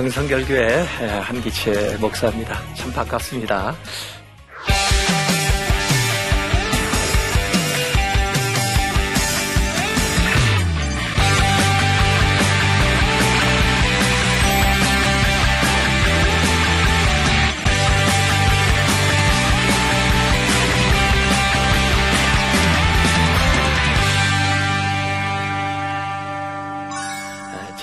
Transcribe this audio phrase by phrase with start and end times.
[0.00, 0.82] 중앙성결교회
[1.22, 2.58] 한기채 목사입니다.
[2.74, 3.76] 참 반갑습니다.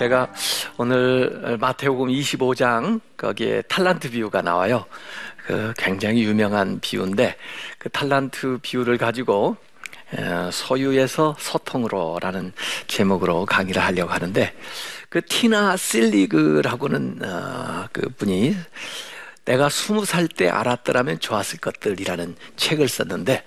[0.08, 0.31] 제가
[0.77, 4.86] 오늘 마태복음 25장 거기에 탈란트 비유가 나와요.
[5.45, 7.36] 그 굉장히 유명한 비유인데
[7.77, 9.58] 그 탈란트 비유를 가지고
[10.52, 12.53] 소유에서 소통으로라는
[12.88, 14.53] 제목으로 강의를 하려고 하는데
[15.09, 18.55] 그 티나 실리그라고는 어, 그 분이
[19.44, 23.44] 내가 스무 살 때 알았더라면 좋았을 것들이라는 책을 썼는데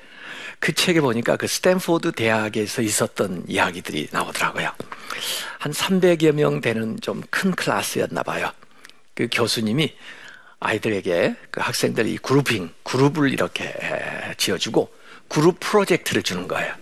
[0.58, 4.72] 그 책에 보니까 그 스탠포드 대학에서 있었던 이야기들이 나오더라고요.
[5.58, 8.50] 한 300여 명 되는 좀 큰 클래스였나 봐요.
[9.14, 9.94] 그 교수님이
[10.60, 13.74] 아이들에게 그 학생들 이 그룹핑, 그룹을 이렇게
[14.36, 14.92] 지어주고
[15.28, 16.74] 그룹 프로젝트를 주는 거예요.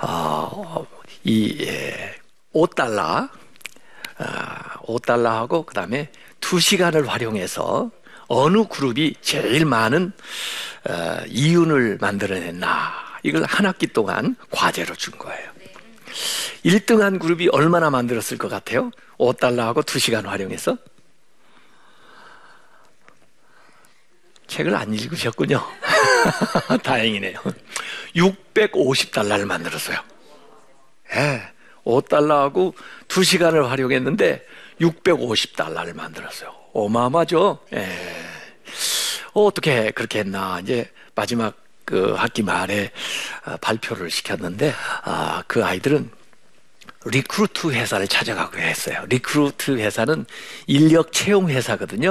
[0.00, 0.86] 어,
[1.24, 1.66] 이
[2.52, 3.28] 5달러,
[4.18, 4.26] 어,
[4.86, 7.90] 5달러하고 그 다음에 2시간을 활용해서
[8.26, 10.12] 어느 그룹이 제일 많은
[10.88, 15.51] 어, 이윤을 만들어냈나 이걸 한 학기 동안 과제로 준 거예요.
[16.64, 18.90] 1등한 그룹이 얼마나 만들었을 것 같아요?
[19.18, 20.76] 5달러하고 2시간 활용해서?
[24.46, 25.62] 책을 안 읽으셨군요.
[26.82, 27.40] 다행이네요.
[28.16, 29.98] 650달러를 만들었어요.
[31.14, 31.42] 예.
[31.84, 32.74] 5달러하고
[33.08, 34.44] 2시간을 활용했는데
[34.80, 36.54] 650달러를 만들었어요.
[36.74, 37.60] 어마어마죠?
[37.74, 37.88] 예.
[39.32, 40.60] 어떻게 그렇게 했나.
[40.60, 42.90] 이제 마지막 그 학기 말에
[43.46, 46.10] 어, 발표를 시켰는데, 아, 그 아이들은
[47.04, 49.04] recruit 회사를 찾아가고 했어요.
[49.08, 50.24] recruit 회사는
[50.66, 52.10] 인력 채용 회사거든요.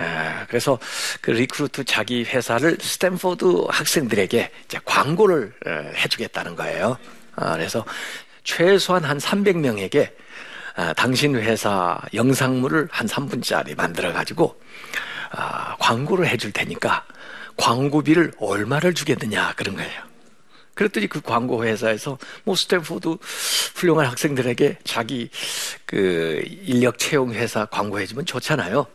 [0.00, 0.78] 에, 그래서
[1.20, 6.98] 그 recruit 자기 회사를 스탠포드 학생들에게 이제 광고를 에, 해주겠다는 거예요.
[7.36, 7.84] 아, 그래서
[8.42, 10.10] 최소한 한 300명에게
[10.76, 14.60] 아, 당신 회사 영상물을 한 3분짜리 만들어 가지고
[15.30, 17.04] 아, 광고를 해줄 테니까
[17.56, 20.14] 광고비를 얼마를 주겠느냐 그런 거예요.
[20.74, 23.16] 그랬더니 그 광고 회사에서 뭐 스탠포드
[23.76, 25.30] 훌륭한 학생들에게 자기
[25.86, 28.86] 그 인력 채용 회사 광고해 주면 좋잖아요.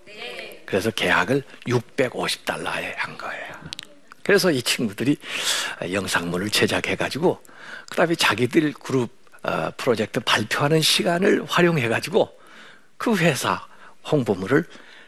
[0.65, 3.55] 그래서 계약을 650달러에 한 거예요.
[4.23, 5.17] 그래서 이 친구들이
[5.91, 7.41] 영상물을 제작해 가지고
[7.89, 9.09] 그다음에 자기들 그룹
[9.41, 12.37] 어, 프로젝트 발표하는 시간을 활용해 가지고
[12.97, 13.65] 그 회사
[14.11, 14.65] 홍보물을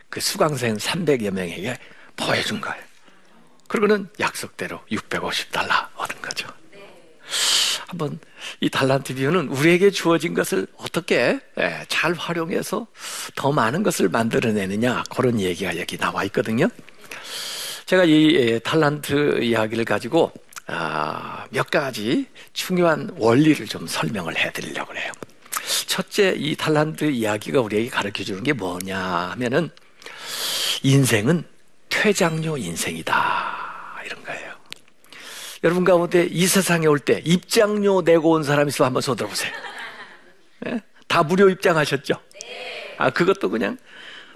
[0.09, 1.77] 그 수강생 300여 명에게
[2.15, 2.90] 보여준 거예요.
[3.71, 6.45] 그러고는 약속대로 650달러 얻은 거죠.
[7.87, 8.19] 한번
[8.59, 12.85] 이 달란트 비유는 우리에게 주어진 것을 어떻게 예, 잘 활용해서
[13.33, 16.67] 더 많은 것을 만들어내느냐 그런 얘기가 여기 나와 있거든요.
[17.85, 20.33] 제가 이 예, 달란트 이야기를 가지고
[20.67, 25.13] 아, 몇 가지 중요한 원리를 좀 설명을 해드리려고 해요.
[25.87, 29.69] 첫째, 이 달란트 이야기가 우리에게 가르쳐 주는 게 뭐냐 하면은
[30.83, 31.45] 인생은
[31.87, 33.60] 퇴장료 인생이다.
[34.11, 34.53] 이런 거예요.
[35.63, 39.51] 여러분 가운데 이 세상에 올 때 입장료 내고 온 사람 있으면 한번 손 들어보세요.
[40.59, 40.81] 네?
[41.07, 42.15] 다 무료 입장하셨죠?
[42.97, 43.77] 아, 그것도 그냥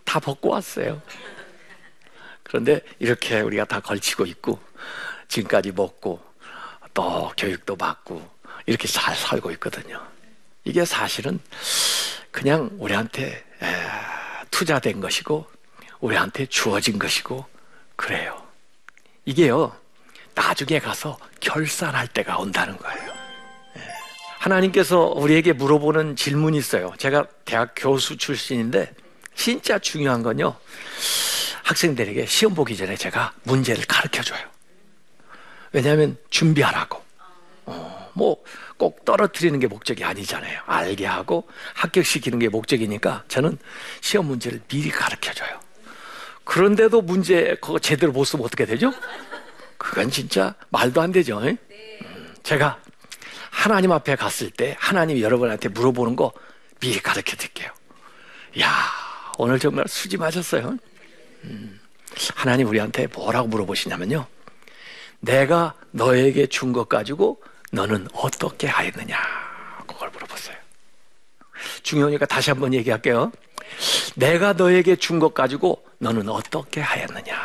[0.04, 1.02] 다 벗고 왔어요.
[2.44, 4.60] 그런데 이렇게 우리가 다 걸치고 있고,
[5.28, 6.24] 지금까지 먹고,
[6.94, 8.28] 또 교육도 받고,
[8.66, 10.02] 이렇게 잘 살고 있거든요.
[10.64, 11.40] 이게 사실은
[12.32, 13.44] 그냥 우리한테
[14.52, 15.46] 투자된 것이고,
[16.00, 17.46] 우리한테 주어진 것이고,
[17.96, 18.45] 그래요.
[19.26, 19.76] 이게요,
[20.36, 23.14] 나중에 가서 결산할 때가 온다는 거예요.
[23.78, 23.82] 예.
[24.40, 26.94] 하나님께서 우리에게 물어보는 질문이 있어요.
[26.98, 28.94] 제가 대학 교수 출신인데
[29.36, 30.56] 진짜 중요한 건요.
[31.64, 34.40] 학생들에게 시험 보기 전에 제가 문제를 가르쳐 줘요.
[35.72, 37.04] 왜냐하면 준비하라고.
[37.66, 40.62] 어, 뭐꼭 떨어뜨리는 게 목적이 아니잖아요.
[40.68, 43.58] 알게 하고 합격시키는 게 목적이니까 저는
[44.02, 45.60] 시험 문제를 미리 가르쳐 줘요.
[46.46, 48.94] 그런데도 문제 그거 제대로 못 쓰면 어떻게 되죠?
[49.78, 51.40] 그건 진짜 말도 안 되죠.
[51.42, 51.58] 네.
[52.44, 52.80] 제가
[53.50, 56.32] 하나님 앞에 갔을 때 하나님이 여러분한테 물어보는 거
[56.80, 57.72] 미리 가르쳐 드릴게요.
[58.62, 58.70] 야
[59.38, 60.78] 오늘 정말 수지 마셨어요.
[61.44, 61.80] 음,
[62.36, 64.26] 하나님 우리한테 뭐라고 물어보시냐면요.
[65.20, 67.42] 내가 너에게 준 것 가지고
[67.72, 69.18] 너는 어떻게 하였느냐.
[69.88, 70.56] 그걸 물어봤어요.
[71.84, 73.32] 중요하니까 다시 한번 얘기할게요.
[74.16, 77.36] 내가 너에게 준 것 가지고 너는 어떻게 하였느냐.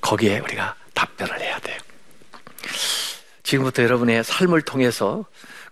[0.00, 1.78] 거기에 우리가 답변을 해야 돼요.
[3.42, 5.24] 지금부터 여러분의 삶을 통해서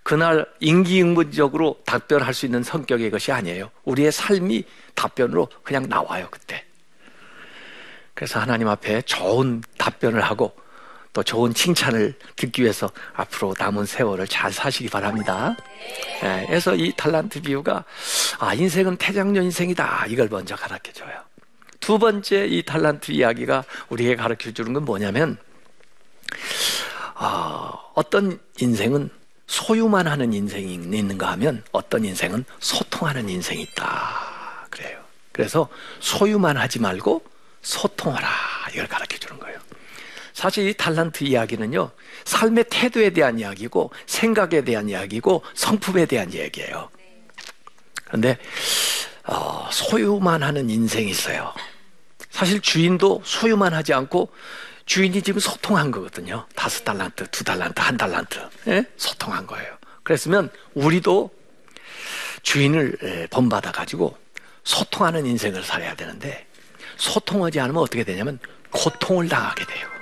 [0.03, 3.69] 그날 인기응변적으로 답변할 수 있는 성격의 것이 아니에요.
[3.83, 4.63] 우리의 삶이
[4.95, 6.63] 답변으로 그냥 나와요, 그때.
[8.13, 10.55] 그래서 하나님 앞에 좋은 답변을 하고
[11.13, 15.55] 또 좋은 칭찬을 듣기 위해서 앞으로 남은 세월을 잘 사시기 바랍니다.
[16.21, 17.85] 네, 그래서 이 탈란트 비유가
[18.39, 21.11] 아 인생은 태장녀 인생이다 이걸 먼저 가르쳐 줘요.
[21.79, 25.37] 두 번째 이 탈란트 이야기가 우리에게 가르쳐 주는 건 뭐냐면
[27.15, 29.09] 어, 어떤 인생은
[29.45, 34.67] 소유만 하는 인생이 있는가 하면 어떤 인생은 소통하는 인생이 있다.
[34.71, 34.99] 그래요.
[35.31, 35.69] 그래서
[35.99, 37.23] 소유만 하지 말고
[37.61, 38.29] 소통하라.
[38.73, 39.52] 이걸 가르쳐 주는 거예요.
[40.33, 41.91] 사실 이 탈란트 이야기는요,
[42.25, 46.89] 삶의 태도에 대한 이야기고, 생각에 대한 이야기고, 성품에 대한 이야기예요.
[48.05, 48.37] 그런데,
[49.25, 51.53] 어, 소유만 하는 인생이 있어요.
[52.29, 54.29] 사실 주인도 소유만 하지 않고
[54.85, 56.45] 주인이 지금 소통한 거거든요.
[56.55, 58.49] 다섯 달란트, 두 달란트, 한 달란트.
[58.67, 58.85] 예?
[58.97, 59.77] 소통한 거예요.
[60.01, 61.29] 그랬으면 우리도
[62.41, 64.17] 주인을 예, 본받아 가지고
[64.63, 66.45] 소통하는 인생을 살아야 되는데
[66.97, 68.39] 소통하지 않으면 어떻게 되냐면
[68.71, 69.92] 고통을 당하게 돼요.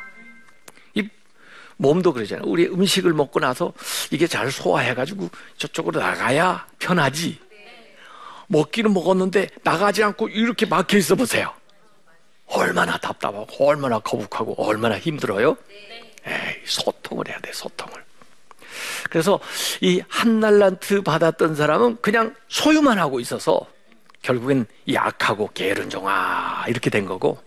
[1.82, 2.48] 이 몸도 그러잖아요.
[2.48, 3.74] 우리 음식을 먹고 나서
[4.12, 7.40] 이게 잘 소화해가지고 저쪽으로 나가야 편하지.
[8.48, 11.54] 먹기는 먹었는데 나가지 않고 이렇게 막혀 있어 보세요.
[12.46, 15.56] 얼마나 답답하고 얼마나 거북하고 얼마나 힘들어요?
[16.26, 18.04] 에이, 소통을 해야 돼, 소통을.
[19.10, 19.40] 그래서
[19.80, 23.60] 이한 달란트 받았던 사람은 그냥 소유만 하고 있어서
[24.22, 27.42] 결국엔 약하고 게으른 종아 이렇게 된 거고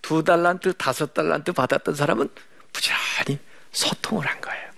[0.00, 2.28] 두 달란트, 다섯 달란트 받았던 사람은
[2.72, 3.38] 부지런히
[3.72, 4.70] 소통을 한 거예요.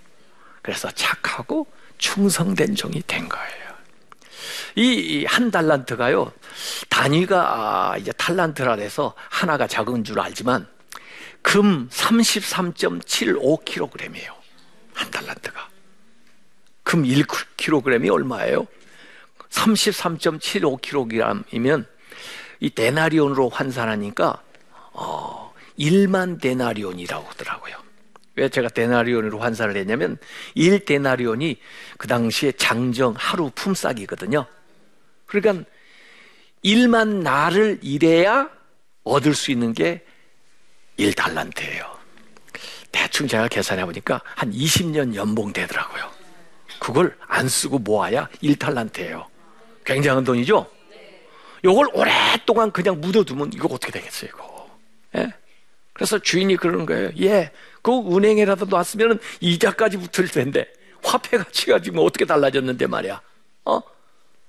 [0.61, 3.65] 그래서 착하고 충성된 종이 된 거예요.
[4.77, 6.31] 이 한 달란트가요,
[6.89, 10.67] 단위가 아, 이제 탈란트라 해서 하나가 작은 줄 알지만
[11.41, 14.33] 금 33.75kg이에요.
[14.93, 15.69] 한 달란트가.
[16.83, 18.67] 금 1kg이 얼마예요?
[19.49, 21.85] 33.75kg이면
[22.59, 24.41] 이 데나리온으로 환산하니까
[24.93, 27.84] 어, 1만 데나리온이라고 하더라고요.
[28.35, 30.17] 왜 제가 데나리온으로 환산을 했냐면
[30.55, 31.57] 1데나리온이
[31.97, 34.45] 그 당시에 장정 하루 품삯이거든요.
[35.25, 35.65] 그러니까
[36.63, 38.49] 1만 날을 일해야
[39.03, 40.03] 얻을 수 있는 게
[40.99, 41.95] 1달란트예요.
[42.91, 46.09] 대충 제가 계산해 보니까 한 20년 연봉 되더라고요.
[46.79, 49.25] 그걸 안 쓰고 모아야 1달란트예요.
[49.85, 50.69] 굉장한 돈이죠?
[51.63, 54.79] 요걸 오랫동안 그냥 묻어두면 이거 어떻게 되겠어요, 이거.
[55.17, 55.33] 예?
[55.95, 57.09] 그래서 주인이 그러는 거예요.
[57.21, 57.51] 예,
[57.81, 60.67] 그 은행에라도 놨으면 이자까지 붙을 텐데,
[61.01, 63.21] 화폐 가치가 지금 어떻게 달라졌는데 말이야.
[63.63, 63.81] 어?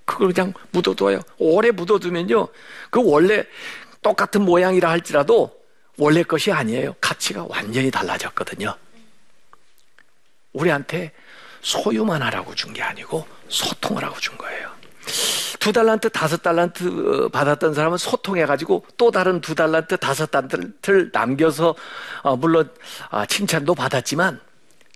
[0.05, 1.21] 그걸 그냥 묻어둬요.
[1.39, 2.49] 오래 묻어두면요.
[2.91, 3.45] 그 원래
[4.03, 5.57] 똑같은 모양이라 할지라도
[5.99, 6.97] 원래 것이 아니에요.
[7.01, 8.75] 가치가 완전히 달라졌거든요.
[10.53, 11.13] 우리한테
[11.63, 14.69] 소유만 하라고 준 게 아니고 소통을 하고 준 거예요.
[15.67, 21.75] 두 달란트, 다섯 달란트 어, 받았던 사람은 소통해가지고 또 다른 두 달란트, 다섯 달란트를 남겨서
[22.23, 22.71] 어, 물론
[23.11, 24.41] 아, 칭찬도 받았지만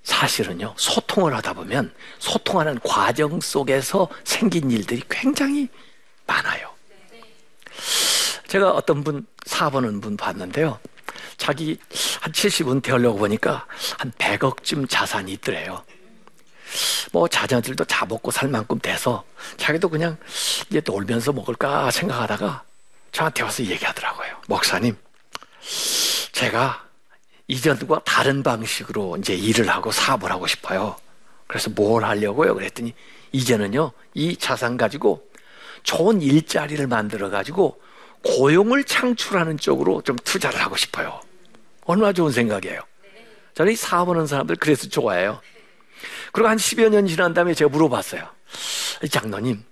[0.04, 5.68] 사실은요, 소통을 하다 보면 소통하는 과정 속에서 생긴 일들이 굉장히
[6.28, 6.70] 많아요.
[8.46, 10.78] 제가 어떤 분, 사보는 분 봤는데요.
[11.36, 11.80] 자기
[12.20, 13.66] 한 70은 되려고 보니까
[13.98, 15.82] 한 100억쯤 자산이 있더래요.
[17.12, 19.25] 뭐 자녀들도 자 먹고 살 만큼 돼서
[19.57, 20.17] 자기도 그냥
[20.69, 22.62] 이제 놀면서 먹을까 생각하다가
[23.12, 24.29] 저한테 와서 얘기하더라고요.
[24.47, 24.97] 목사님,
[26.33, 26.85] 제가
[27.49, 30.97] 이전과 다른 방식으로 이제 일을 하고 사업을 하고 싶어요.
[31.49, 32.55] 그래서 뭘 하려고요?
[32.55, 32.95] 그랬더니
[33.33, 35.29] 이제는요, 이 자산 가지고
[35.83, 37.81] 좋은 일자리를 만들어 가지고
[38.23, 41.21] 고용을 창출하는 쪽으로 좀 투자를 하고 싶어요.
[41.87, 42.81] 얼마나 좋은 생각이에요.
[43.55, 45.40] 저는 이 사업하는 사람들 그래서 좋아해요.
[46.32, 48.22] 그리고 한 10여 년 지난 다음에 제가 물어봤어요.
[49.10, 49.62] 장로님,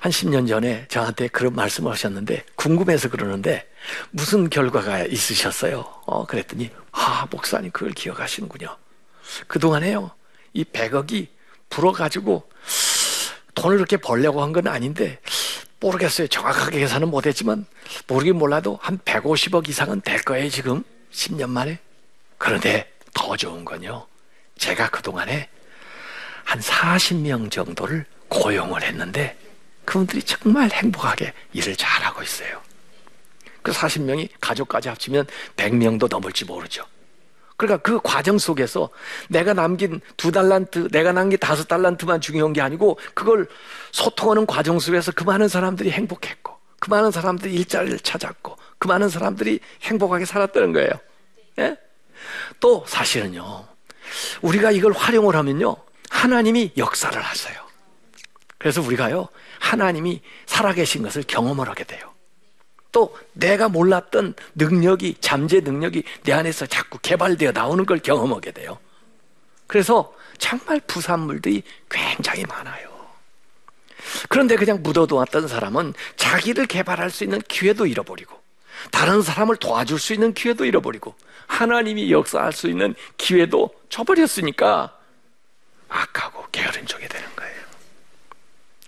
[0.00, 3.68] 한 10년 전에 저한테 그런 말씀을 하셨는데 궁금해서 그러는데
[4.10, 5.80] 무슨 결과가 있으셨어요?
[6.06, 8.76] 어, 그랬더니 아, 목사님 그걸 기억하시는군요.
[9.46, 10.10] 그동안에요.
[10.52, 11.28] 이 100억이
[11.70, 12.48] 불어가지고
[13.54, 15.18] 돈을 그렇게 벌려고 한 건 아닌데
[15.80, 16.28] 모르겠어요.
[16.28, 17.66] 정확하게 계산은 못했지만
[18.06, 20.48] 모르긴 몰라도 한 150억 이상은 될 거예요.
[20.48, 20.82] 지금
[21.12, 21.78] 10년 만에.
[22.38, 24.06] 그런데 더 좋은 건요.
[24.58, 25.48] 제가 그동안에
[26.54, 29.36] 한 40명 정도를 고용을 했는데
[29.84, 32.60] 그분들이 정말 행복하게 일을 잘하고 있어요.
[33.60, 36.84] 그 40명이 가족까지 합치면 100명도 넘을지 모르죠.
[37.56, 38.88] 그러니까 그 과정 속에서
[39.28, 43.48] 내가 남긴 두 달란트, 내가 남긴 다섯 달란트만 중요한 게 아니고 그걸
[43.90, 49.58] 소통하는 과정 속에서 그 많은 사람들이 행복했고 그 많은 사람들이 일자리를 찾았고 그 많은 사람들이
[49.82, 50.90] 행복하게 살았다는 거예요.
[51.58, 51.76] 예?
[52.60, 53.66] 또 사실은요.
[54.42, 55.83] 우리가 이걸 활용을 하면요.
[56.24, 57.54] 하나님이 역사를 하세요.
[58.56, 59.28] 그래서 우리가요,
[59.60, 62.14] 하나님이 살아계신 것을 경험을 하게 돼요.
[62.92, 68.78] 또 내가 몰랐던 능력이, 잠재 능력이 내 안에서 자꾸 개발되어 나오는 걸 경험하게 돼요.
[69.66, 72.88] 그래서 정말 부산물들이 굉장히 많아요.
[74.30, 78.34] 그런데 그냥 묻어두었던 사람은 자기를 개발할 수 있는 기회도 잃어버리고
[78.90, 81.14] 다른 사람을 도와줄 수 있는 기회도 잃어버리고
[81.48, 85.03] 하나님이 역사할 수 있는 기회도 줘버렸으니까
[85.94, 87.54] 악하고 게으른 쪽이 되는 거예요.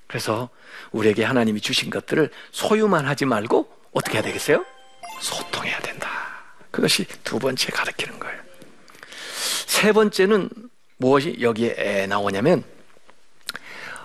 [0.09, 0.49] 그래서
[0.91, 4.65] 우리에게 하나님이 주신 것들을 소유만 하지 말고 어떻게 해야 되겠어요?
[5.21, 6.11] 소통해야 된다.
[6.71, 8.41] 그것이 두 번째 가르치는 거예요.
[9.67, 10.49] 세 번째는
[10.99, 12.65] 무엇이 여기에 나오냐면,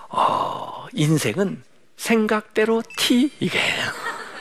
[0.10, 1.64] 어, 인생은
[1.98, 3.60] 생각대로 티, 이게.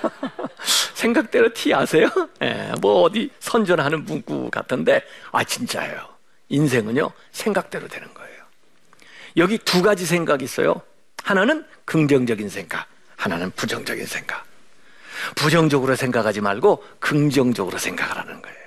[0.94, 2.08] 생각대로 티 아세요?
[2.42, 5.02] 예, 뭐 어디 선전하는 문구 같은데,
[5.32, 6.08] 아, 진짜예요.
[6.48, 8.29] 인생은요, 생각대로 되는 거예요.
[9.36, 10.82] 여기 두 가지 생각이 있어요.
[11.22, 14.44] 하나는 긍정적인 생각, 하나는 부정적인 생각.
[15.36, 18.58] 부정적으로 생각하지 말고 긍정적으로 생각을 하는 거예요.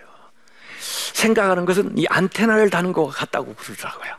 [1.14, 4.14] 생각하는 것은 이 안테나를 다는 것 같다고 그러더라고요.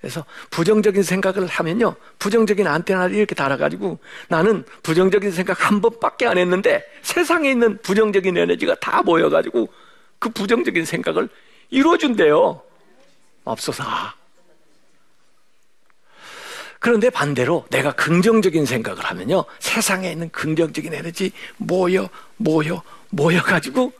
[0.00, 1.96] 그래서 부정적인 생각을 하면요.
[2.18, 8.76] 부정적인 안테나를 이렇게 달아가지고 나는 부정적인 생각 한 번밖에 안 했는데 세상에 있는 부정적인 에너지가
[8.76, 9.68] 다 모여가지고
[10.18, 11.28] 그 부정적인 생각을
[11.70, 12.62] 이루어준대요.
[13.44, 13.84] 없어서.
[16.78, 19.44] 그런데 반대로 내가 긍정적인 생각을 하면요.
[19.58, 23.92] 세상에 있는 긍정적인 에너지 모여, 모여, 모여가지고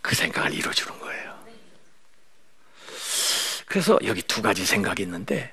[0.00, 1.32] 그 생각을 이루어주는 거예요.
[3.66, 5.52] 그래서 여기 두 가지 생각이 있는데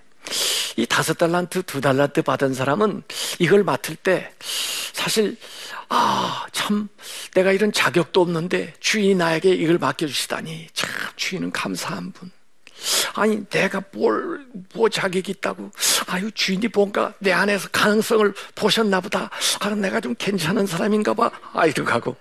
[0.76, 3.04] 이 다섯 달란트, 두 달란트 받은 사람은
[3.40, 4.34] 이걸 맡을 때
[4.94, 5.38] 사실
[5.90, 6.88] 아, 참
[7.34, 12.32] 내가 이런 자격도 없는데 주인이 나에게 이걸 맡겨 주시다니 참 주인은 감사한 분.
[13.16, 15.72] 아니 내가 뭘, 뭐 자격이 있다고.
[16.08, 19.30] 아유 주인이 뭔가 내 안에서 가능성을 보셨나 보다.
[19.60, 22.16] 아 내가 좀 괜찮은 사람인가 봐 아 이러고 하고.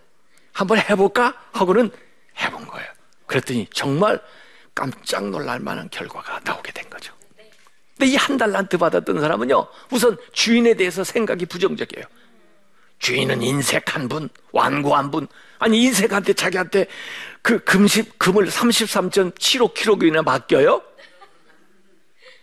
[0.53, 1.35] 한번 해볼까?
[1.53, 1.91] 하고는
[2.41, 2.89] 해본 거예요.
[3.27, 4.21] 그랬더니 정말
[4.75, 7.13] 깜짝 놀랄 만한 결과가 나오게 된 거죠.
[7.97, 12.05] 근데 이 한 달란트 받았던 사람은요 우선 주인에 대해서 생각이 부정적이에요.
[13.01, 15.29] 주인은 인색한 분, 완고한 분.
[15.61, 16.89] 아니, 인색한테 자기한테
[17.49, 20.83] 그 금십, 금을 33.75kg이나 맡겨요?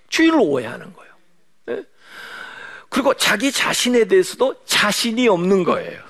[0.10, 1.14] 주인을 오해하는 거예요.
[1.68, 1.84] 네?
[2.90, 6.02] 그리고 자기 자신에 대해서도 자신이 없는 거예요.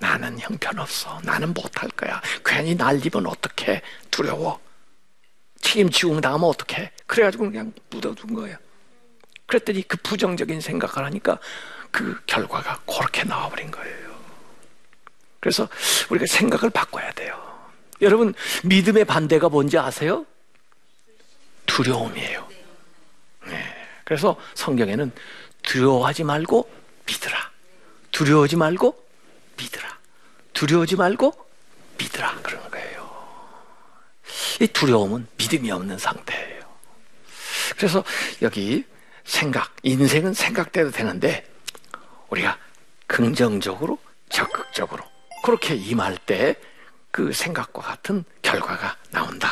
[0.00, 1.20] 나는 형편없어.
[1.22, 2.20] 나는 못할 거야.
[2.44, 3.82] 괜히 날리면 어떡해.
[4.10, 4.60] 두려워.
[5.60, 6.90] 책임지고 나면 어떡해.
[7.06, 8.56] 그래가지고 그냥 묻어둔 거예요.
[9.46, 11.38] 그랬더니 그 부정적인 생각을 하니까
[11.92, 14.08] 그 결과가 그렇게 나와버린 거예요.
[15.38, 15.68] 그래서
[16.10, 17.57] 우리가 생각을 바꿔야 돼요.
[18.00, 20.24] 여러분, 믿음의 반대가 뭔지 아세요?
[21.66, 22.48] 두려움이에요.
[23.46, 23.64] 네.
[24.04, 25.12] 그래서 성경에는
[25.62, 26.70] 두려워하지 말고
[27.06, 27.50] 믿으라.
[28.10, 29.06] 두려워하지 말고
[29.56, 29.98] 믿으라.
[30.52, 31.48] 두려워하지 말고
[31.98, 32.38] 믿으라.
[32.42, 33.08] 그러는 거예요.
[34.60, 36.62] 이 두려움은 믿음이 없는 상태예요.
[37.76, 38.02] 그래서
[38.42, 38.84] 여기
[39.24, 41.46] 생각, 인생은 생각대로 되는데
[42.30, 42.58] 우리가
[43.06, 45.04] 긍정적으로 적극적으로
[45.44, 46.56] 그렇게 임할 때
[47.18, 49.50] 그 생각과 같은 결과가 나온다.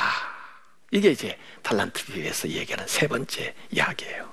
[0.92, 4.32] 이게 이제 달란트 비유에서 얘기하는 세 번째 이야기예요.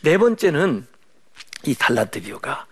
[0.00, 0.86] 네 번째는
[1.64, 2.66] 이 달란트 비유가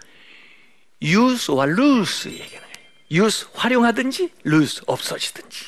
[1.02, 3.26] use와 lose 얘기하는 거예요.
[3.26, 5.66] use 활용하든지 lose 없어지든지.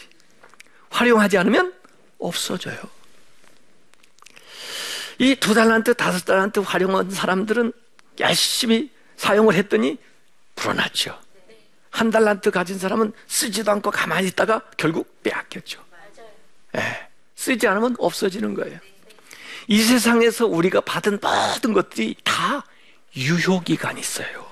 [0.88, 1.74] 활용하지 않으면
[2.18, 2.80] 없어져요.
[5.18, 7.74] 이 두 달란트, 다섯 달란트 활용한 사람들은
[8.18, 9.98] 열심히 사용을 했더니
[10.54, 11.20] 불어났죠.
[11.90, 15.84] 한 달란트 가진 사람은 쓰지도 않고 가만히 있다가 결국 빼앗겼죠.
[16.76, 18.78] 예, 쓰지 않으면 없어지는 거예요.
[19.66, 22.64] 이 세상에서 우리가 받은 모든 것들이 다
[23.16, 24.46] 유효기간 있어요.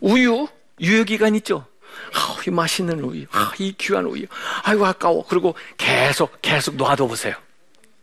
[0.00, 0.48] 우유,
[0.80, 1.66] 유효기간 있죠?
[2.12, 4.26] 아, 이 맛있는 우유, 아, 이 귀한 우유,
[4.64, 5.24] 아이고 아까워.
[5.26, 7.34] 그리고 계속 계속 놔둬 보세요.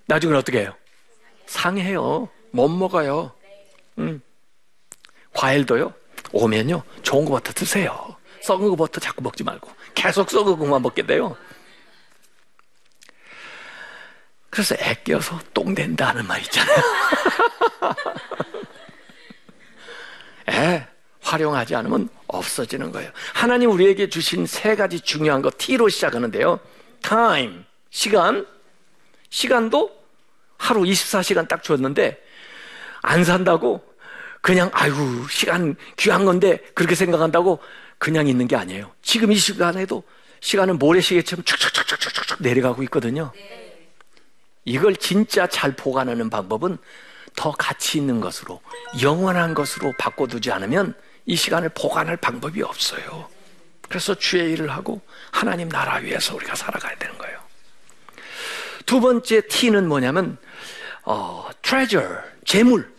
[0.05, 0.75] 나중에 어떻게 해요?
[1.45, 2.29] 상해요.
[2.51, 3.33] 못 먹어요.
[3.97, 4.21] 음.
[5.33, 5.93] 과일도요,
[6.31, 8.15] 오면요, 좋은 것부터 드세요.
[8.41, 9.71] 썩은 것부터 자꾸 먹지 말고.
[9.93, 11.35] 계속 썩은 것만 먹게 돼요.
[14.49, 16.77] 그래서 애껴서 똥 된다는 말 있잖아요.
[20.49, 20.87] 애,
[21.21, 23.11] 활용하지 않으면 없어지는 거예요.
[23.33, 26.59] 하나님 우리에게 주신 세 가지 중요한 거 T로 시작하는데요.
[27.01, 28.45] time, 시간.
[29.29, 29.89] 시간도
[30.57, 32.21] 하루 24시간 딱 줬는데
[33.01, 33.81] 안 산다고
[34.41, 37.59] 그냥 아이고 시간 귀한 건데 그렇게 생각한다고
[37.97, 38.91] 그냥 있는 게 아니에요.
[39.01, 40.03] 지금 이 시간에도
[40.39, 43.31] 시간은 모래시계처럼 쭉쭉쭉쭉쭉쭉 내려가고 있거든요.
[44.65, 46.77] 이걸 진짜 잘 보관하는 방법은
[47.35, 48.61] 더 가치 있는 것으로
[49.01, 50.95] 영원한 것으로 바꿔두지 않으면
[51.25, 53.29] 이 시간을 보관할 방법이 없어요.
[53.87, 57.39] 그래서 주의 일을 하고 하나님 나라 위해서 우리가 살아가야 되는 거예요.
[58.85, 60.37] 두 번째 T는 뭐냐면
[61.03, 62.90] 어, treasure, 재물.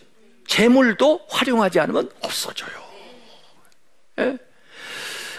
[0.53, 2.71] 재물도 활용하지 않으면 없어져요.
[4.19, 4.37] 예?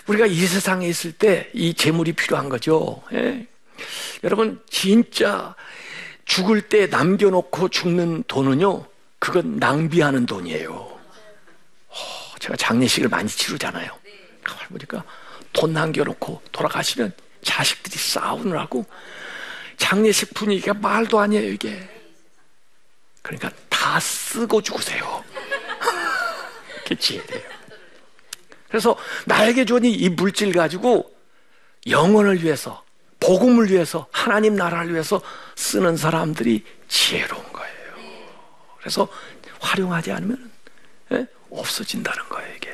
[0.08, 3.03] 우리가 이 세상에 있을 때 이 재물이 필요한 거죠.
[3.13, 3.46] 예?
[4.24, 5.53] 여러분 진짜
[6.25, 8.88] 죽을 때 남겨놓고 죽는 돈은요,
[9.20, 10.74] 그건 낭비하는 돈이에요.
[10.74, 11.96] 어,
[12.39, 13.91] 제가 장례식을 많이 치르잖아요.
[14.43, 15.03] 가만 보니까
[15.51, 18.84] 돈 남겨놓고 돌아가시면 자식들이 싸우느라고
[19.77, 21.88] 장례식 분위기가 말도 아니에요, 이게.
[23.22, 23.55] 그러니까 다
[24.34, 25.24] 쓰고 죽으세요.
[26.84, 27.42] 그게 지혜돼요.
[28.68, 31.13] 그래서 나에게 주니 이 물질 가지고
[31.88, 32.84] 영혼을 위해서
[33.20, 35.22] 복음을 위해서 하나님 나라를 위해서
[35.56, 37.74] 쓰는 사람들이 지혜로운 거예요.
[38.80, 39.08] 그래서
[39.60, 40.52] 활용하지 않으면
[41.12, 41.28] 예?
[41.52, 42.74] 없어진다는 거예요 이게.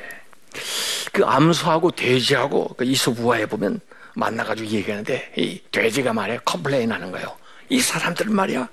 [1.12, 3.82] 그 암수하고 돼지하고 그 이수부화에 보면
[4.16, 7.38] 만나가지고 얘기하는데 이 돼지가 말이야 complain 하는 거예요.
[7.68, 8.70] 이 사람들은 말이야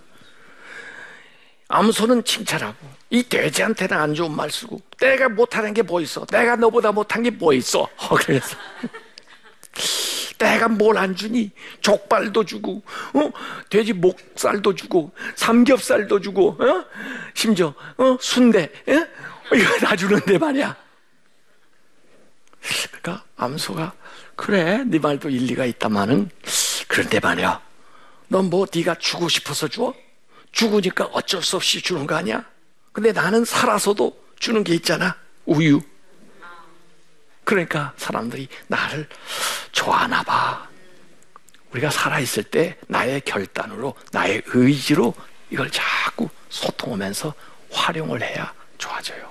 [1.68, 2.76] 암소는 칭찬하고
[3.10, 6.24] 이 돼지한테는 안 좋은 말 쓰고 내가 못하는 게 뭐 있어?
[6.26, 7.80] 내가 너보다 못한 게 뭐 있어?
[7.82, 8.56] 어, 그래서
[10.38, 11.50] 내가 뭘 안 주니?
[11.80, 12.82] 족발도 주고,
[13.14, 13.30] 어?
[13.70, 16.84] 돼지 목살도 주고, 삼겹살도 주고, 어?
[17.34, 18.18] 심지어, 어?
[18.20, 19.08] 순대, 예?
[19.54, 20.76] 이거 다 주는데 말이야.
[23.00, 23.94] 그러니까 암소가,
[24.34, 26.28] 그래, 네 말도 일리가 있다마는,
[26.86, 27.60] 그런데 말이야.
[28.28, 29.94] 넌 뭐 네가 주고 싶어서 줘?
[30.52, 32.44] 죽으니까 어쩔 수 없이 주는 거 아니야?
[32.92, 35.16] 근데 나는 살아서도 주는 게 있잖아.
[35.44, 35.80] 우유.
[37.44, 39.08] 그러니까 사람들이 나를
[39.72, 40.68] 좋아하나 봐.
[41.72, 45.14] 우리가 살아있을 때 나의 결단으로, 나의 의지로
[45.50, 47.34] 이걸 자꾸 소통하면서
[47.70, 49.30] 활용을 해야 좋아져요.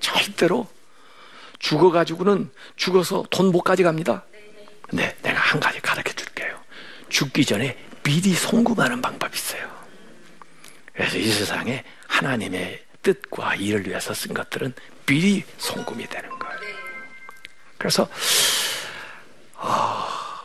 [0.00, 0.66] 절대로
[1.58, 4.24] 죽어가지고는 죽어서 돈 못 가져갑니다.
[4.88, 6.58] 근데 내가 한 가지 가르쳐 줄게요.
[7.08, 9.73] 죽기 전에 미리 송금하는 방법이 있어요.
[10.94, 14.72] 그래서 이 세상에 하나님의 뜻과 일을 위해서 쓴 것들은
[15.06, 16.60] 미리 송금이 되는 거예요.
[17.76, 18.08] 그래서
[19.56, 19.68] 어,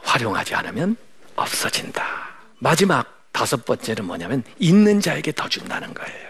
[0.03, 0.97] 활용하지 않으면
[1.35, 2.29] 없어진다.
[2.57, 6.29] 마지막 다섯 번째는 뭐냐면 있는 자에게 더 준다는 거예요.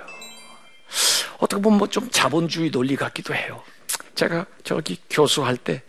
[1.39, 3.63] 어떻게 보면 뭐 좀 자본주의 논리 같기도 해요.
[4.15, 5.81] 제가 저기 교수할 때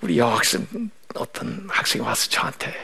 [0.00, 0.66] 우리 여학생
[1.14, 2.74] 어떤 학생이 와서 저한테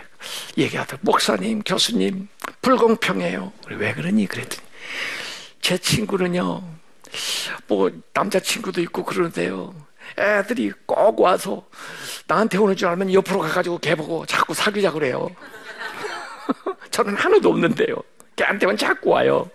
[0.56, 1.00] 얘기하더라고요.
[1.02, 2.28] 목사님, 교수님,
[2.62, 3.52] 불공평해요.
[3.70, 4.26] 왜 그러니?
[4.26, 4.62] 그랬더니
[5.60, 6.62] 제 친구는요,
[7.66, 9.74] 뭐 남자친구도 있고 그러는데요.
[10.18, 11.66] 애들이 꼭 와서
[12.26, 15.28] 나한테 오는 줄 알면 옆으로 가가지고 걔 보고 자꾸 사귀자 그래요.
[16.90, 17.96] 저는 하나도 없는데요.
[18.36, 19.50] 걔한테만 자꾸 와요.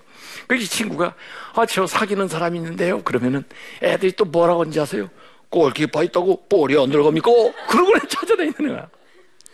[0.48, 1.14] 그래서 친구가
[1.54, 3.04] 아, 저 사귀는 사람이 있는데요.
[3.04, 3.44] 그러면은
[3.82, 5.10] 애들이 또 뭐라고 하는지 아세요?
[5.50, 7.30] 골키퍼 있다고 볼이 안 들어갑니까?
[7.70, 8.90] 그러고 찾아다니는 거야.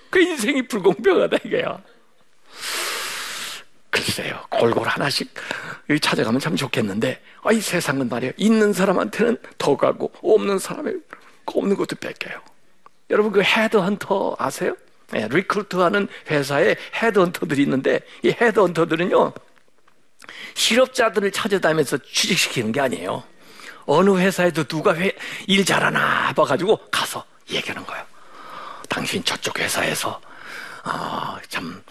[0.09, 1.81] 그 인생이 불공평하다 이거야.
[4.03, 5.33] 글쎄요, 골골 하나씩
[6.01, 8.33] 찾아가면 참 좋겠는데, 아, 이 세상은 말이에요.
[8.35, 10.91] 있는 사람한테는 더 가고, 없는 사람에
[11.45, 12.41] 없는 것도 뺏겨요.
[13.11, 14.75] 여러분, 그 헤드헌터 아세요?
[15.11, 19.33] 네, recruit 하는 회사에 헤드헌터들이 있는데, 이 헤드헌터들은요,
[20.55, 23.23] 실업자들을 찾아다니면서 취직시키는 게 아니에요.
[23.85, 25.13] 어느 회사에도 누가 회,
[25.47, 28.03] 일 잘하나 봐가지고 가서 얘기하는 거예요.
[28.89, 30.19] 당신 저쪽 회사에서,
[30.83, 31.81] 어, 참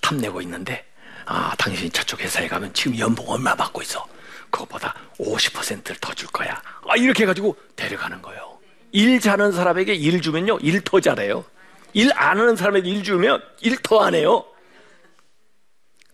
[0.00, 0.87] 탐내고 있는데,
[1.30, 4.04] 아, 당신이 저쪽 회사에 가면 지금 연봉 얼마 받고 있어.
[4.50, 6.60] 그것보다 50%를 더 줄 거야.
[6.88, 8.58] 아, 이렇게 해가지고 데려가는 거예요.
[8.92, 11.44] 일 잘하는 사람에게 일 주면요, 일 더 잘해요.
[11.92, 14.44] 일 안 하는 사람에게 일 주면 일 더 안 해요.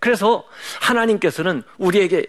[0.00, 0.44] 그래서
[0.80, 2.26] 하나님께서는 우리에게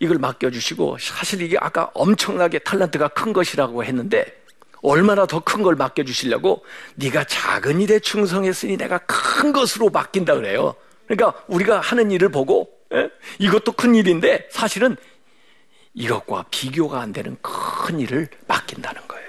[0.00, 4.24] 이걸 맡겨주시고, 사실 이게 아까 엄청나게 탤런트가 큰 것이라고 했는데,
[4.82, 6.64] 얼마나 더 큰 걸 맡겨주시려고,
[6.96, 10.74] 네가 작은 일에 충성했으니 내가 큰 것으로 맡긴다 그래요.
[11.06, 13.10] 그러니까 우리가 하는 일을 보고 예?
[13.38, 14.96] 이것도 큰 일인데 사실은
[15.94, 19.24] 이것과 비교가 안 되는 큰 일을 맡긴다는 거예요.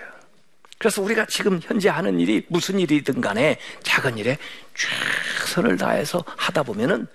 [0.78, 4.38] 그래서 우리가 지금 현재 하는 일이 무슨 일이든 간에 작은 일에
[4.76, 7.08] 최선을 다해서 하다 보면은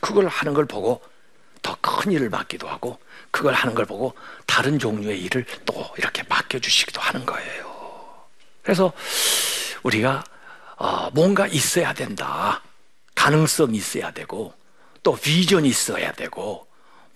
[0.00, 1.00] 그걸 하는 걸 보고
[1.62, 1.76] 더
[2.06, 2.98] 큰 일을 맡기도 하고
[3.30, 4.14] 그걸 하는 걸 보고
[4.46, 8.26] 다른 종류의 일을 또 이렇게 맡겨주시기도 하는 거예요.
[8.62, 8.92] 그래서
[9.82, 10.22] 우리가
[10.76, 12.62] 어, 뭔가 있어야 된다.
[13.26, 14.54] 가능성이 있어야 되고
[15.02, 16.64] 또 비전이 있어야 되고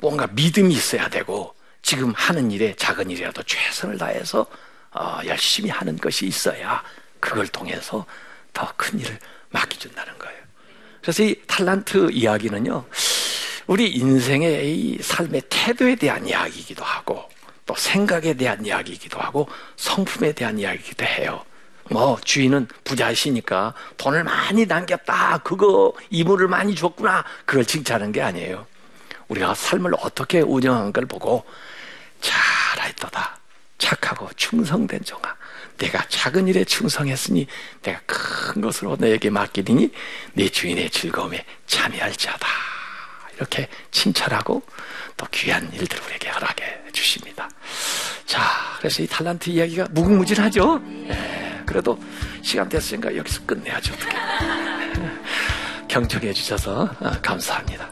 [0.00, 4.44] 뭔가 믿음이 있어야 되고 지금 하는 일에 작은 일이라도 최선을 다해서
[4.92, 6.82] 어, 열심히 하는 것이 있어야
[7.20, 8.04] 그걸 통해서
[8.52, 9.18] 더 큰 일을
[9.50, 10.40] 맡겨준다는 거예요.
[11.00, 12.84] 그래서 이 탈란트 이야기는요,
[13.68, 17.28] 우리 인생의 이 삶의 태도에 대한 이야기이기도 하고
[17.66, 21.44] 또 생각에 대한 이야기이기도 하고 성품에 대한 이야기이기도 해요.
[21.90, 25.38] 뭐 주인은 부자이시니까 돈을 많이 남겼다.
[25.44, 27.24] 그거 이물을 많이 줬구나.
[27.44, 28.66] 그걸 칭찬하는 게 아니에요.
[29.28, 31.44] 우리가 삶을 어떻게 운영한 걸 보고
[32.20, 33.38] 잘했다
[33.78, 35.36] 착하고 충성된 종아.
[35.78, 37.46] 내가 작은 일에 충성했으니
[37.82, 39.90] 내가 큰 것으로 너에게 맡기리니
[40.34, 42.46] 네 주인의 즐거움에 참여할 자다.
[43.36, 44.62] 이렇게 칭찬하고
[45.16, 47.48] 또 귀한 일들 우리에게 허락해 주십니다.
[48.26, 48.42] 자,
[48.78, 50.78] 그래서 이 탈란트 이야기가 무궁무진하죠?
[50.78, 51.98] 네, 그래도
[52.42, 53.94] 시간 됐으니까 여기서 끝내야죠.
[53.94, 54.16] 어떻게.
[55.88, 57.90] 경청해 주셔서 어, 감사합니다.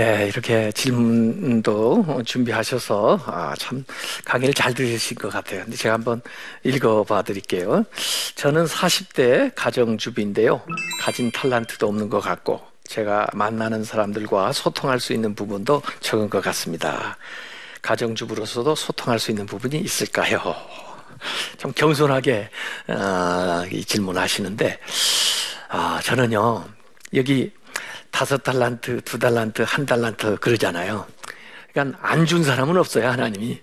[0.00, 3.84] 네, 이렇게 질문도 준비하셔서 아, 참
[4.24, 5.60] 강의를 잘 들으신 것 같아요.
[5.64, 6.22] 근데 제가 한번
[6.64, 7.84] 읽어봐 드릴게요.
[8.34, 10.62] 저는 40대 가정주부인데요.
[11.02, 17.18] 가진 탈란트도 없는 것 같고 제가 만나는 사람들과 소통할 수 있는 부분도 적은 것 같습니다.
[17.82, 20.40] 가정주부로서도 소통할 수 있는 부분이 있을까요?
[21.58, 22.48] 좀 겸손하게
[22.88, 24.78] 어, 질문하시는데
[25.68, 26.64] 아, 저는요
[27.12, 27.52] 여기
[28.10, 31.06] 다섯 달란트, 두 달란트, 한 달란트 그러잖아요.
[31.72, 33.60] 그러니까 안 준 사람은 없어요, 하나님이.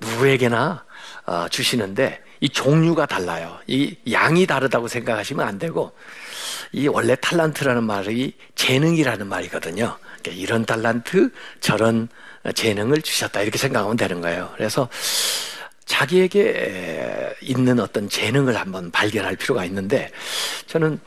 [0.00, 0.84] 누구에게나
[1.26, 3.58] 어, 주시는데 이 종류가 달라요.
[3.66, 5.92] 이 양이 다르다고 생각하시면 안 되고
[6.72, 9.96] 이 원래 탈란트라는 말이 재능이라는 말이거든요.
[10.22, 11.30] 그러니까 이런 탈란트,
[11.60, 12.08] 저런
[12.54, 14.52] 재능을 주셨다 이렇게 생각하면 되는 거예요.
[14.56, 14.88] 그래서
[15.86, 20.10] 자기에게 있는 어떤 재능을 한번 발견할 필요가 있는데
[20.66, 21.00] 저는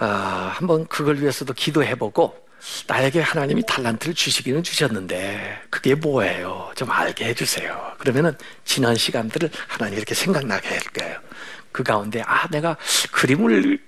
[0.00, 2.34] 아, 한번 그걸 위해서도 기도해보고
[2.86, 6.72] 나에게 하나님이 탈란트를 주시기는 주셨는데 그게 뭐예요?
[6.74, 7.92] 좀 알게 해주세요.
[7.98, 8.32] 그러면은
[8.64, 11.18] 지난 시간들을 하나님 이렇게 생각나게 할 거예요.
[11.72, 12.76] 그 가운데 아 내가
[13.12, 13.78] 그림을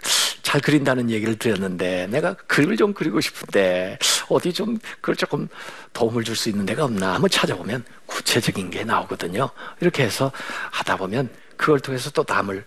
[0.42, 3.98] 잘 그린다는 얘기를 들었는데 내가 그림을 좀 그리고 싶은데
[4.29, 5.48] 어디 좀 그걸 조금
[5.92, 9.48] 도움을 줄 수 있는 데가 없나 한번 찾아보면 구체적인 게 나오거든요.
[9.81, 10.31] 이렇게 해서
[10.70, 11.31] 하다 보면
[11.62, 12.64] 그걸 통해서 또 남을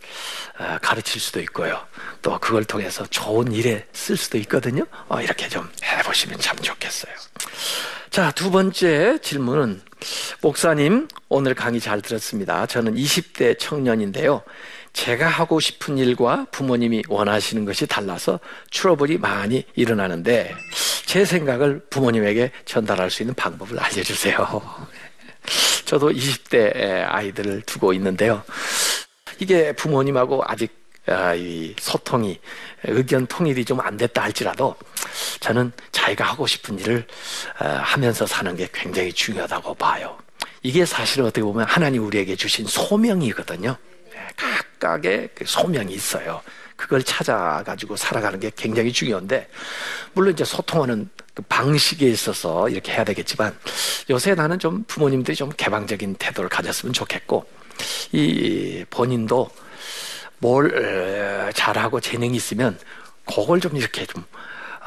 [0.58, 1.78] 어, 가르칠 수도 있고요.
[2.22, 4.86] 또 그걸 통해서 좋은 일에 쓸 수도 있거든요.
[5.10, 7.14] 어, 이렇게 좀 해보시면 참 좋겠어요.
[8.10, 9.82] 자, 두 번째 질문은
[10.40, 12.66] 목사님, 오늘 강의 잘 들었습니다.
[12.68, 14.44] 저는 20대 청년인데요.
[14.94, 18.40] 제가 하고 싶은 일과 부모님이 원하시는 것이 달라서
[18.72, 20.56] 트러블이 많이 일어나는데
[21.06, 24.88] 제 생각을 부모님에게 전달할 수 있는 방법을 알려주세요.
[25.86, 28.44] 저도 20대 아이들을 두고 있는데요.
[29.40, 32.40] 이게 부모님하고 아직 아, 이 소통이
[32.86, 34.76] 의견 통일이 좀 안 됐다 할지라도
[35.40, 37.06] 저는 자기가 하고 싶은 일을
[37.60, 40.18] 아, 하면서 사는 게 굉장히 중요하다고 봐요.
[40.64, 43.78] 이게 사실은 어떻게 보면 하나님 우리에게 주신 소명이거든요.
[44.12, 46.42] 네, 각각의 그 소명이 있어요.
[46.76, 49.50] 그걸 찾아가지고 살아가는 게 굉장히 중요한데,
[50.14, 53.58] 물론 이제 소통하는 그 방식에 있어서 이렇게 해야 되겠지만,
[54.10, 57.46] 요새 나는 좀 부모님들이 좀 개방적인 태도를 가졌으면 좋겠고,
[58.12, 59.50] 이 본인도
[60.40, 62.78] 뭘 잘하고 재능이 있으면
[63.26, 64.24] 그걸 좀 이렇게 좀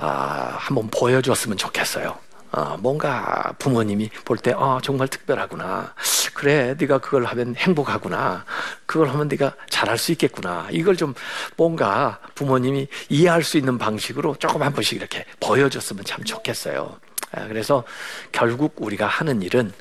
[0.00, 2.16] 아, 한번 보여줬으면 좋겠어요.
[2.52, 5.92] 어, 뭔가 부모님이 볼 때, 아, 정말 특별하구나.
[6.38, 8.44] 그래, 네가 그걸 하면 행복하구나.
[8.86, 10.68] 그걸 하면 네가 잘할 수 있겠구나.
[10.70, 11.12] 이걸 좀
[11.56, 16.96] 뭔가 부모님이 이해할 수 있는 방식으로 조금 한 번씩 이렇게 보여줬으면 참 좋겠어요.
[17.32, 17.82] 아, 그래서
[18.30, 19.72] 결국 우리가 하는 일은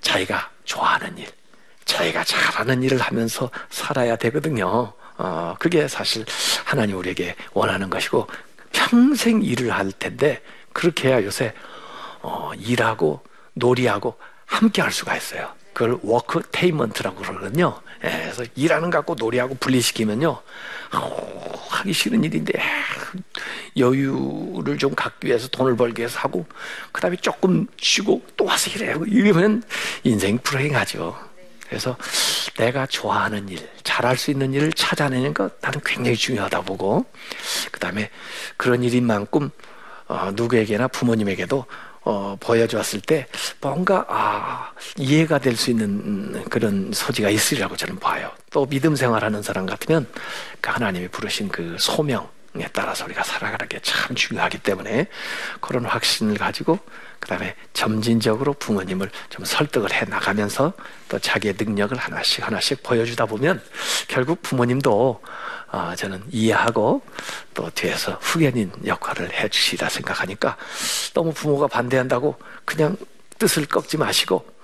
[0.00, 1.28] 자기가 좋아하는 일,
[1.84, 4.94] 자기가 잘하는 일을 하면서 살아야 되거든요.
[5.18, 6.24] 어, 그게 사실
[6.64, 8.26] 하나님 우리에게 원하는 것이고
[8.72, 11.52] 평생 일을 할 텐데 그렇게 해야 요새
[12.22, 15.55] 어, 일하고 놀이하고 함께 할 수가 있어요.
[15.76, 17.78] 그걸 worktainment라고 그러거든요.
[18.02, 20.40] 예, 그래서 일하는 것 갖고 놀이하고 분리시키면요.
[20.94, 22.54] 어, 하기 싫은 일인데
[23.76, 26.46] 여유를 좀 갖기 위해서 돈을 벌기 위해서 하고
[26.92, 29.04] 그 다음에 조금 쉬고 또 와서 일해요.
[29.06, 29.62] 이러면
[30.02, 31.14] 인생 불행하죠.
[31.68, 31.94] 그래서
[32.56, 37.04] 내가 좋아하는 일, 잘할 수 있는 일을 찾아내는 것 나는 굉장히 중요하다 보고
[37.70, 38.08] 그 다음에
[38.56, 39.50] 그런 일인 만큼
[40.08, 41.66] 어, 누구에게나 부모님에게도
[42.08, 43.26] 어, 보여주었을 때
[43.60, 48.30] 뭔가 아 이해가 될 수 있는 그런 소지가 있으리라고 저는 봐요.
[48.50, 50.06] 또 믿음 생활하는 사람 같으면
[50.60, 55.06] 그 하나님이 부르신 그 소명에 따라서 우리가 살아가는 게 참 중요하기 때문에
[55.60, 56.78] 그런 확신을 가지고
[57.20, 60.72] 그 다음에 점진적으로 부모님을 좀 설득을 해 나가면서
[61.08, 63.62] 또 자기의 능력을 하나씩 하나씩 보여주다 보면
[64.08, 65.20] 결국 부모님도
[65.72, 67.02] 어, 저는 이해하고
[67.54, 70.56] 또 뒤에서 후견인 역할을 해 주시다 생각하니까
[71.14, 72.96] 너무 부모가 반대한다고 그냥
[73.38, 74.55] 뜻을 꺾지 마시고 음,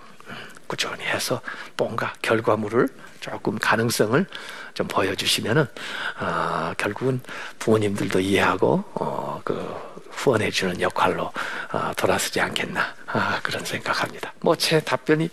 [0.73, 1.43] 꾸준히 해서
[1.77, 2.89] 뭔가 결과물을
[3.21, 4.25] 조금 가능성을
[4.73, 5.67] 좀 보여주시면은
[6.19, 7.21] 어, 결국은
[7.59, 9.55] 부모님들도 이해하고 어, 그
[10.11, 11.31] 후원해 주는 역할로
[11.73, 14.33] 어, 돌아서지 않겠나 아, 그런 생각합니다.
[14.41, 15.29] 뭐 제 답변이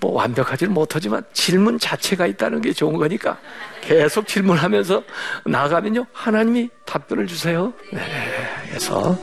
[0.00, 3.38] 뭐 완벽하지는 못하지만 질문 자체가 있다는 게 좋은 거니까
[3.80, 5.04] 계속 질문하면서
[5.46, 7.72] 나가면요 하나님이 답변을 주세요.
[7.92, 8.00] 네,
[8.66, 9.16] 그래서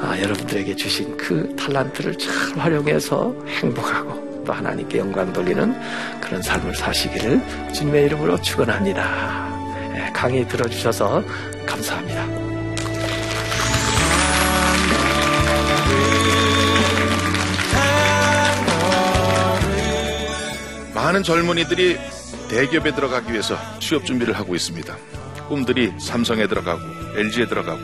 [0.00, 7.72] 아, 여러분들에게 주신 그 탈란트를 잘 활용해서 행복하고 또 하나님께 영광 돌리는 그런 삶을 사시기를
[7.72, 9.48] 주님의 이름으로 축원합니다.
[9.92, 11.22] 네, 강의 들어주셔서
[11.66, 12.24] 감사합니다.
[20.94, 21.98] 많은 젊은이들이
[22.48, 24.96] 대기업에 들어가기 위해서 취업 준비를 하고 있습니다.
[25.48, 26.80] 꿈들이 삼성에 들어가고
[27.16, 27.80] LG에 들어가고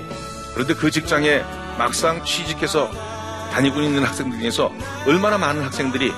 [0.54, 1.42] 그런데 그 직장에
[1.78, 2.90] 막상 취직해서
[3.52, 4.72] 다니고 있는 학생들 중에서
[5.06, 6.12] 얼마나 많은 학생들이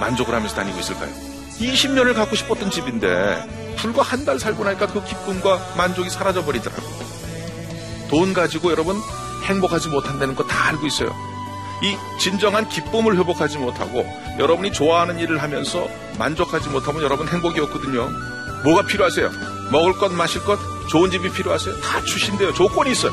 [0.00, 1.10] 만족을 하면서 다니고 있을까요?
[1.58, 7.06] 20년을 갖고 싶었던 집인데 불과 한 달 살고 나니까 그 기쁨과 만족이 사라져 버리더라고요.
[8.08, 8.96] 돈 가지고 여러분
[9.44, 11.14] 행복하지 못한다는 거 다 알고 있어요.
[11.82, 14.06] 이 진정한 기쁨을 회복하지 못하고
[14.38, 15.86] 여러분이 좋아하는 일을 하면서
[16.18, 18.10] 만족하지 못하면 여러분 행복이 없거든요.
[18.64, 19.30] 뭐가 필요하세요?
[19.70, 21.80] 먹을 것, 마실 것, 좋은 집이 필요하세요?
[21.80, 22.54] 다 주신대요.
[22.54, 23.12] 조건이 있어요.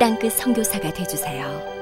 [0.00, 1.79] 땅끝 성교사가 되주세요